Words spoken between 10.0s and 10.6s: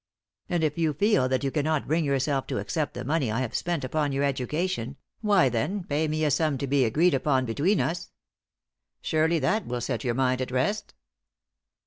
your mind at